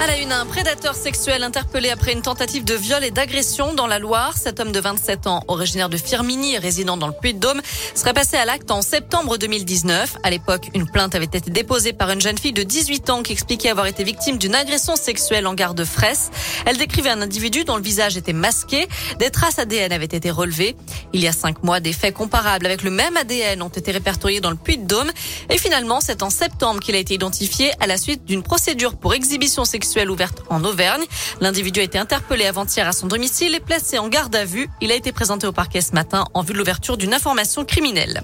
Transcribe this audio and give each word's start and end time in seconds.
À 0.00 0.08
la 0.08 0.18
une, 0.18 0.32
un 0.32 0.44
prédateur 0.44 0.96
sexuel 0.96 1.44
interpellé 1.44 1.88
après 1.88 2.12
une 2.12 2.20
tentative 2.20 2.64
de 2.64 2.74
viol 2.74 3.04
et 3.04 3.12
d'agression 3.12 3.74
dans 3.74 3.86
la 3.86 4.00
Loire. 4.00 4.36
Cet 4.36 4.58
homme 4.58 4.72
de 4.72 4.80
27 4.80 5.28
ans, 5.28 5.44
originaire 5.46 5.88
de 5.88 5.96
Firminy 5.96 6.54
et 6.54 6.58
résident 6.58 6.96
dans 6.96 7.06
le 7.06 7.12
Puy-de-Dôme, 7.12 7.62
serait 7.94 8.12
passé 8.12 8.36
à 8.36 8.44
l'acte 8.44 8.72
en 8.72 8.82
septembre 8.82 9.38
2019. 9.38 10.16
À 10.24 10.30
l'époque, 10.30 10.68
une 10.74 10.90
plainte 10.90 11.14
avait 11.14 11.26
été 11.26 11.48
déposée 11.50 11.92
par 11.92 12.10
une 12.10 12.20
jeune 12.20 12.36
fille 12.36 12.52
de 12.52 12.64
18 12.64 13.08
ans 13.10 13.22
qui 13.22 13.32
expliquait 13.32 13.70
avoir 13.70 13.86
été 13.86 14.02
victime 14.02 14.36
d'une 14.36 14.56
agression 14.56 14.96
sexuelle 14.96 15.46
en 15.46 15.54
gare 15.54 15.74
de 15.74 15.84
Fraisse. 15.84 16.30
Elle 16.66 16.76
décrivait 16.76 17.10
un 17.10 17.22
individu 17.22 17.62
dont 17.62 17.76
le 17.76 17.82
visage 17.82 18.16
était 18.16 18.32
masqué. 18.32 18.88
Des 19.20 19.30
traces 19.30 19.60
ADN 19.60 19.92
avaient 19.92 20.04
été 20.06 20.30
relevées. 20.30 20.74
Il 21.12 21.20
y 21.20 21.28
a 21.28 21.32
cinq 21.32 21.62
mois, 21.62 21.78
des 21.78 21.92
faits 21.92 22.14
comparables 22.14 22.66
avec 22.66 22.82
le 22.82 22.90
même 22.90 23.16
ADN 23.16 23.62
ont 23.62 23.68
été 23.68 23.92
répertoriés 23.92 24.40
dans 24.40 24.50
le 24.50 24.56
Puy-de-Dôme. 24.56 25.12
Et 25.50 25.58
finalement, 25.58 26.00
c'est 26.00 26.22
en 26.24 26.30
septembre 26.30 26.80
qu'il 26.80 26.96
a 26.96 26.98
été 26.98 27.14
identifié 27.14 27.70
à 27.80 27.86
la 27.86 27.96
suite 27.96 28.24
d'une 28.24 28.42
procédure 28.42 28.96
pour 28.96 29.14
exhibition 29.14 29.64
sexuelle 29.64 29.83
ouverte 30.08 30.42
en 30.50 30.64
Auvergne. 30.64 31.04
L'individu 31.40 31.80
a 31.80 31.82
été 31.82 31.98
interpellé 31.98 32.46
avant-hier 32.46 32.88
à 32.88 32.92
son 32.92 33.06
domicile 33.06 33.54
et 33.54 33.60
placé 33.60 33.98
en 33.98 34.08
garde 34.08 34.34
à 34.34 34.44
vue. 34.44 34.68
Il 34.80 34.90
a 34.90 34.94
été 34.94 35.12
présenté 35.12 35.46
au 35.46 35.52
parquet 35.52 35.80
ce 35.80 35.92
matin 35.92 36.24
en 36.34 36.42
vue 36.42 36.52
de 36.52 36.58
l'ouverture 36.58 36.96
d'une 36.96 37.14
information 37.14 37.64
criminelle. 37.64 38.22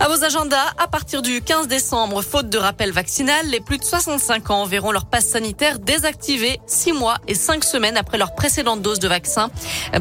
À 0.00 0.08
vos 0.08 0.22
agendas, 0.24 0.74
à 0.78 0.86
partir 0.86 1.22
du 1.22 1.40
15 1.40 1.68
décembre, 1.68 2.22
faute 2.22 2.48
de 2.48 2.58
rappel 2.58 2.92
vaccinal, 2.92 3.46
les 3.48 3.60
plus 3.60 3.78
de 3.78 3.84
65 3.84 4.50
ans 4.50 4.64
verront 4.64 4.92
leur 4.92 5.06
passe 5.06 5.26
sanitaire 5.26 5.78
désactivé 5.78 6.60
6 6.66 6.92
mois 6.92 7.18
et 7.26 7.34
5 7.34 7.64
semaines 7.64 7.96
après 7.96 8.18
leur 8.18 8.34
précédente 8.34 8.82
dose 8.82 8.98
de 8.98 9.08
vaccin. 9.08 9.50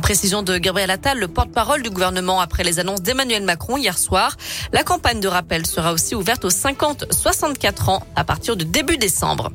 Précision 0.02 0.44
de 0.44 0.58
Gabriel 0.58 0.92
Attal, 0.92 1.20
le 1.20 1.28
porte-parole 1.28 1.82
du 1.82 1.90
gouvernement 1.90 2.40
après 2.40 2.64
les 2.64 2.80
annonces 2.80 3.02
d'Emmanuel 3.02 3.44
Macron 3.44 3.78
hier 3.78 3.98
soir. 3.98 4.36
La 4.72 4.84
campagne 4.84 5.20
de 5.20 5.28
rappel 5.28 5.66
sera 5.66 5.94
aussi 5.94 6.16
ouverte 6.16 6.46
aux 6.46 6.50
50-64 6.50 7.90
ans 7.90 8.04
à 8.16 8.24
partir 8.24 8.56
de 8.56 8.64
début 8.64 8.98
décembre. 8.98 9.52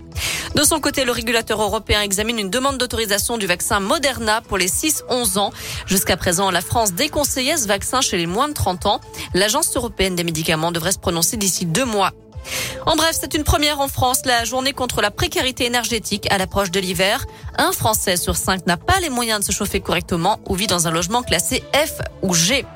De 0.55 0.65
son 0.65 0.81
côté, 0.81 1.05
le 1.05 1.13
régulateur 1.13 1.63
européen 1.63 2.03
examine 2.03 2.39
une 2.39 2.51
demande 2.51 2.77
d'autorisation 2.77 3.39
du 3.39 3.47
vaccin 3.47 3.81
Moderna 3.81 4.43
pour 4.43 4.59
les 4.59 4.69
6-11 4.69 5.39
ans. 5.39 5.51
Jusqu'à 5.87 6.17
présent, 6.17 6.51
la 6.51 6.61
France 6.61 6.93
déconseillait 6.93 7.57
ce 7.57 7.67
vaccin 7.67 8.01
chez 8.03 8.19
les 8.19 8.27
moins 8.27 8.49
de 8.49 8.53
30 8.53 8.87
ans. 8.87 9.01
L'Agence 9.33 9.75
européenne 9.77 10.15
des 10.15 10.25
médicaments 10.25 10.71
devrait 10.71 10.93
se 10.93 10.99
prononcer 10.99 11.39
d'ici 11.39 11.65
deux 11.65 11.87
mois. 11.87 12.13
En 12.87 12.97
bref, 12.97 13.17
c'est 13.19 13.35
une 13.35 13.45
première 13.45 13.81
en 13.81 13.89
France, 13.89 14.23
la 14.25 14.45
journée 14.45 14.73
contre 14.73 15.01
la 15.01 15.11
précarité 15.11 15.65
énergétique 15.65 16.31
à 16.31 16.39
l'approche 16.39 16.71
de 16.71 16.81
l'hiver. 16.81 17.25
Un 17.57 17.73
Français 17.73 18.17
sur 18.17 18.37
cinq 18.37 18.67
n'a 18.67 18.77
pas 18.77 19.01
les 19.01 19.11
moyens 19.11 19.41
de 19.41 19.45
se 19.45 19.53
chauffer 19.53 19.81
correctement 19.81 20.41
ou 20.49 20.55
vit 20.55 20.67
dans 20.67 20.87
un 20.87 20.91
logement 20.91 21.23
classé 21.23 21.63
F 21.75 22.03
ou 22.23 22.35
G. 22.35 22.67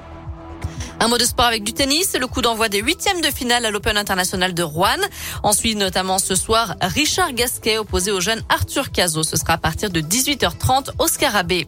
Un 0.99 1.09
mot 1.09 1.19
de 1.19 1.25
sport 1.25 1.45
avec 1.45 1.63
du 1.63 1.75
tennis, 1.75 2.17
le 2.19 2.27
coup 2.27 2.41
d'envoi 2.41 2.71
des 2.71 2.81
huitièmes 2.81 3.21
de 3.21 3.29
finale 3.29 3.67
à 3.67 3.71
l'Open 3.71 3.99
international 3.99 4.55
de 4.55 4.63
Rouen. 4.63 4.97
Ensuite, 5.43 5.77
notamment 5.77 6.19
ce 6.19 6.35
soir, 6.35 6.75
Richard 6.81 7.35
Gasquet 7.35 7.77
opposé 7.77 8.13
au 8.13 8.21
jeune 8.21 8.43
Arthur 8.49 8.91
Cazot. 8.91 9.23
Ce 9.23 9.37
sera 9.37 9.55
à 9.55 9.59
partir 9.59 9.91
de 9.91 10.01
18h30 10.01 10.93
au 10.99 11.07
Scarabée. 11.07 11.67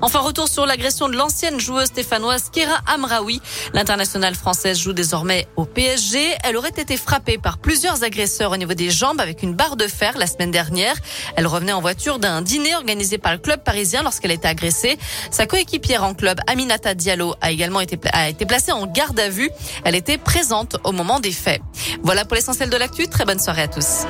Enfin, 0.00 0.20
retour 0.20 0.48
sur 0.48 0.66
l'agression 0.66 1.08
de 1.08 1.16
l'ancienne 1.16 1.58
joueuse 1.58 1.86
stéphanoise 1.86 2.50
Kira 2.50 2.80
Amraoui. 2.86 3.40
L'internationale 3.72 4.34
française 4.34 4.78
joue 4.78 4.92
désormais 4.92 5.46
au 5.56 5.64
PSG. 5.64 6.34
Elle 6.44 6.56
aurait 6.56 6.68
été 6.68 6.96
frappée 6.96 7.38
par 7.38 7.58
plusieurs 7.58 8.04
agresseurs 8.04 8.52
au 8.52 8.56
niveau 8.56 8.74
des 8.74 8.90
jambes 8.90 9.20
avec 9.20 9.42
une 9.42 9.54
barre 9.54 9.76
de 9.76 9.86
fer 9.86 10.18
la 10.18 10.26
semaine 10.26 10.50
dernière. 10.50 10.96
Elle 11.36 11.46
revenait 11.46 11.72
en 11.72 11.80
voiture 11.80 12.18
d'un 12.18 12.42
dîner 12.42 12.74
organisé 12.74 13.18
par 13.18 13.32
le 13.32 13.38
club 13.38 13.62
parisien 13.62 14.02
lorsqu'elle 14.02 14.30
a 14.30 14.34
été 14.34 14.48
agressée. 14.48 14.98
Sa 15.30 15.46
coéquipière 15.46 16.04
en 16.04 16.14
club, 16.14 16.38
Aminata 16.46 16.94
Diallo, 16.94 17.34
a 17.40 17.50
également 17.50 17.80
été, 17.80 17.98
été 18.28 18.46
placée 18.46 18.72
en 18.72 18.86
garde 18.86 19.18
à 19.18 19.28
vue. 19.28 19.50
Elle 19.84 19.94
était 19.94 20.18
présente 20.18 20.76
au 20.84 20.92
moment 20.92 21.20
des 21.20 21.32
faits. 21.32 21.60
Voilà 22.02 22.24
pour 22.24 22.34
l'essentiel 22.34 22.70
de 22.70 22.76
l'actu. 22.76 23.08
Très 23.08 23.24
bonne 23.24 23.40
soirée 23.40 23.62
à 23.62 23.68
tous. 23.68 24.04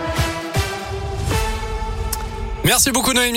Merci 2.65 2.91
beaucoup 2.91 3.13
Noémie. 3.13 3.35